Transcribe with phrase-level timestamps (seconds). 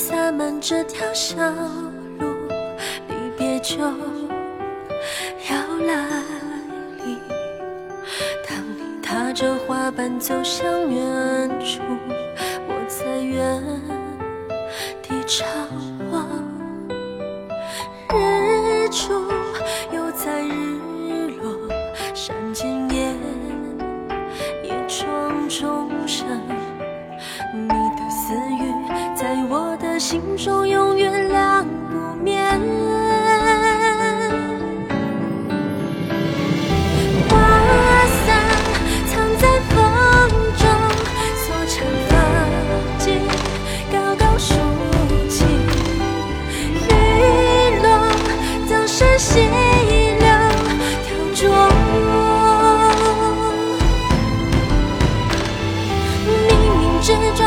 [0.00, 1.36] 洒满这条小
[2.18, 2.26] 路，
[3.06, 3.92] 离别就要
[5.86, 5.94] 来
[7.04, 7.18] 临。
[8.48, 11.82] 当你踏着花瓣走向远处，
[12.66, 13.62] 我在原
[15.02, 15.46] 地张
[16.10, 16.26] 望。
[18.08, 19.29] 日出
[30.00, 32.40] 心中永远亮不灭。
[37.28, 37.36] 花
[38.24, 38.26] 伞
[39.04, 39.76] 藏在风
[40.56, 40.64] 中，
[41.36, 42.16] 所缠发
[42.98, 43.04] 髻
[43.92, 44.54] 高高竖
[45.28, 45.44] 起，
[46.88, 46.90] 雨
[47.82, 47.86] 落
[48.66, 50.24] 将身细流
[51.04, 51.40] 挑中。
[56.48, 56.48] 冥
[56.80, 57.44] 冥之中，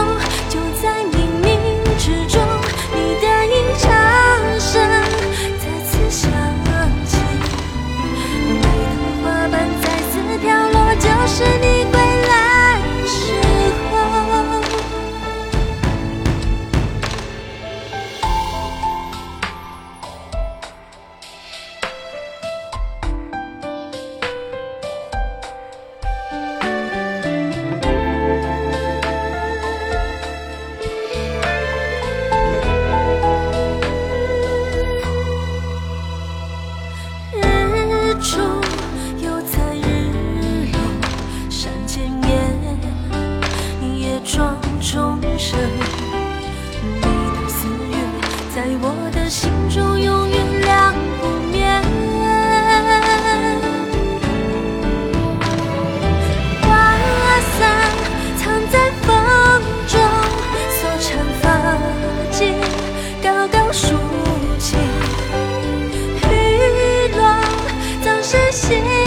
[68.63, 69.02] 心。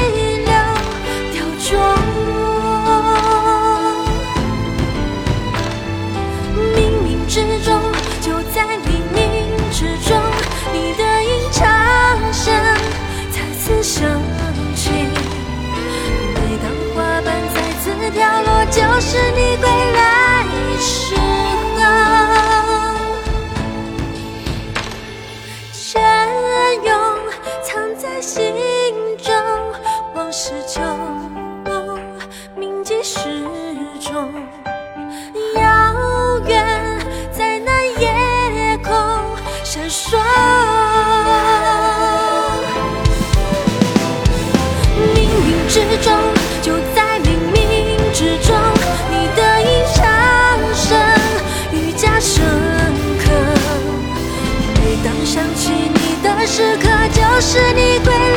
[30.37, 30.83] 往事就
[32.61, 33.19] 铭记始
[34.03, 34.31] 终。
[35.55, 36.63] 遥远
[37.33, 38.93] 在那夜空
[39.65, 40.19] 闪烁。
[45.15, 46.13] 冥冥之中，
[46.61, 47.57] 就在冥冥
[48.13, 48.55] 之中，
[49.11, 50.05] 你的音唱
[50.75, 50.85] 声
[51.73, 52.45] 愈加深
[53.25, 53.25] 刻。
[54.83, 58.36] 每当想起你的时刻，就是你归来